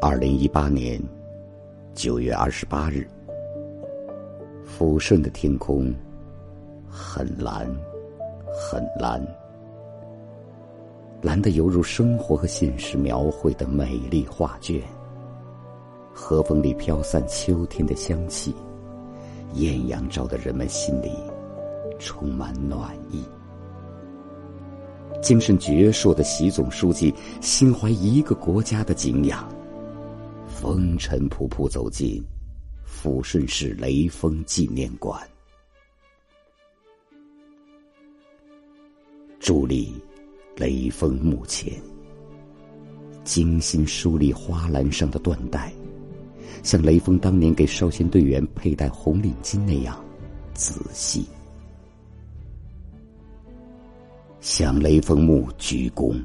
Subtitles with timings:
[0.00, 1.02] 二零一八年
[1.92, 3.04] 九月二十八日，
[4.64, 5.92] 抚顺的天空
[6.88, 7.66] 很蓝，
[8.54, 9.20] 很蓝，
[11.20, 14.80] 蓝的犹如生活和现实描绘的美丽画卷。
[16.14, 18.54] 和风里飘散秋天的香气，
[19.54, 21.10] 艳阳照得人们心里
[21.98, 23.24] 充满暖意。
[25.20, 29.44] 精神矍铄的习总书记心怀一个国家的敬仰，
[30.60, 32.20] 风尘仆仆走进
[32.84, 35.16] 抚顺市雷锋纪念馆，
[39.40, 39.94] 伫立
[40.56, 41.80] 雷锋墓前，
[43.22, 45.72] 精心梳理花篮上的缎带，
[46.64, 50.04] 像雷锋当年给少先队员佩戴红领巾那样
[50.54, 51.24] 仔细。
[54.40, 56.20] 向雷锋墓鞠躬，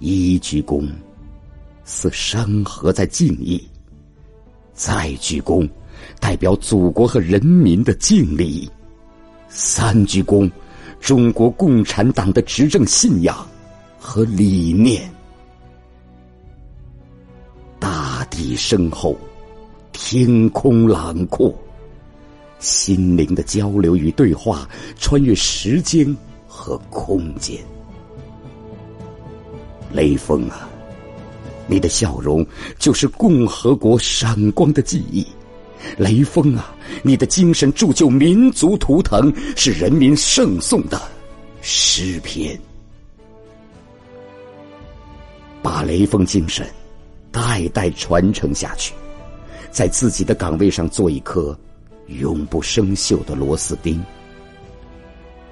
[0.00, 0.86] 一鞠躬，
[1.84, 3.60] 似山河在敬意；
[4.72, 5.68] 再鞠躬，
[6.18, 8.68] 代表祖国和人民的敬礼；
[9.48, 10.50] 三鞠躬，
[11.00, 13.46] 中国共产党的执政信仰
[13.98, 15.08] 和理念。
[17.78, 19.16] 大地深厚，
[19.92, 21.54] 天空朗阔，
[22.58, 26.16] 心灵的交流与对话穿越时间。
[26.56, 27.60] 和空间，
[29.92, 30.70] 雷锋啊，
[31.66, 32.46] 你的笑容
[32.78, 35.24] 就是共和国闪光的记忆；
[35.96, 41.00] 雷锋啊，你的精神铸就民族图腾，是人民圣颂的
[41.60, 42.58] 诗篇。
[45.62, 46.66] 把雷锋精神
[47.32, 48.92] 代代传承下去，
[49.70, 51.58] 在自己的岗位上做一颗
[52.08, 54.02] 永不生锈的螺丝钉。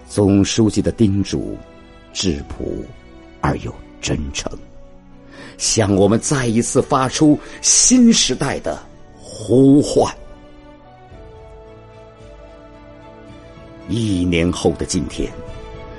[0.07, 1.57] 总书记的叮嘱，
[2.13, 2.85] 质朴
[3.41, 4.53] 而又真诚，
[5.58, 8.81] 向我们再一次发出新时代的
[9.16, 10.12] 呼唤。
[13.88, 15.31] 一年后的今天，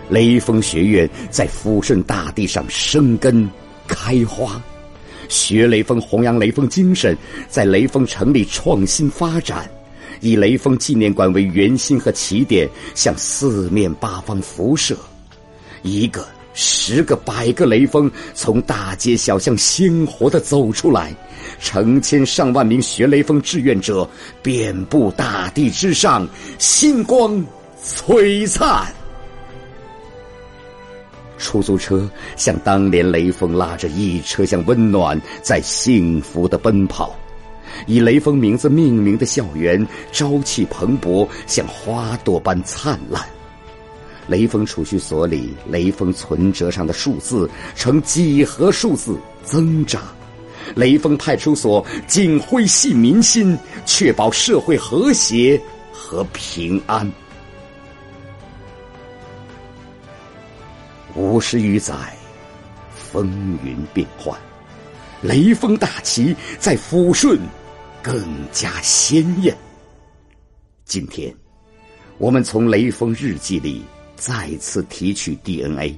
[0.10, 3.48] 雷锋学院在抚顺大地上生根
[3.88, 4.62] 开花，
[5.28, 7.16] 学雷锋，弘扬雷锋精神，
[7.50, 9.70] 在雷锋城里创新发展。
[10.22, 14.96] 以雷锋纪念馆为圆心和起点，向四面八方辐射，
[15.82, 21.14] 一个、十个、百个雷锋从大街小巷鲜活的走出来，
[21.60, 24.08] 成千上万名学雷锋志愿者
[24.42, 26.28] 遍布大地之上，
[26.60, 27.44] 星光
[27.84, 28.86] 璀璨。
[31.40, 37.14] 出租车像当年雷锋拉着一车厢温暖，在幸福的奔跑。
[37.88, 43.22] 以雷锋名字命名的校园，朝气蓬勃，像花朵般灿烂。
[44.28, 50.02] 雷锋储蓄所里，雷锋存折上的数字呈几何数字增长。
[50.76, 55.62] 雷锋派出所警徽系民心，确保社会和谐
[55.92, 57.12] 和平安。
[61.16, 61.94] 五十余载，
[62.96, 64.38] 风云变幻，
[65.22, 67.40] 雷锋大旗在抚顺。
[68.02, 69.56] 更加鲜艳。
[70.84, 71.34] 今天，
[72.18, 73.82] 我们从雷锋日记里
[74.26, 75.94] 再次提取 DNA，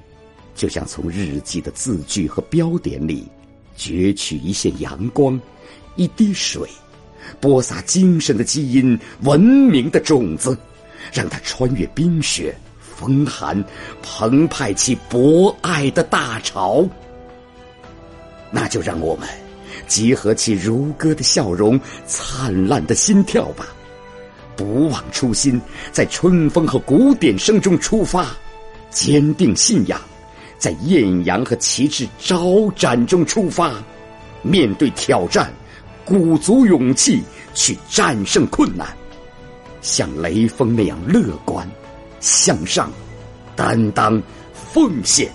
[0.56, 3.28] 就像从日记的字句和标点里
[3.78, 5.40] 攫取一线阳光、
[5.96, 6.68] 一滴水，
[7.40, 10.58] 播撒精神的基因、文明的种子，
[11.13, 13.63] 让它穿越冰雪、风寒，
[14.02, 16.84] 澎湃起博爱的大潮。
[18.50, 19.30] 那就让我们。
[19.86, 23.68] 集合起如歌的笑容、灿烂的心跳吧，
[24.56, 25.62] 不忘初心，
[25.92, 28.28] 在春风和鼓点声中出发，
[28.90, 30.00] 坚定信仰，
[30.58, 33.74] 在艳阳和旗帜招展中出发，
[34.42, 35.54] 面对挑战，
[36.04, 37.22] 鼓足勇气
[37.54, 38.88] 去战胜困难，
[39.82, 41.70] 像雷锋那样乐观、
[42.20, 42.92] 向上、
[43.56, 44.22] 担当、
[44.54, 45.30] 奉献。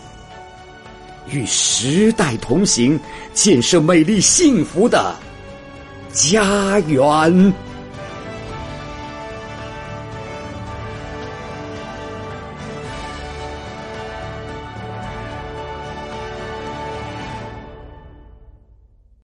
[1.30, 2.98] 与时代同行，
[3.34, 5.14] 建设美丽幸福的
[6.12, 7.69] 家园。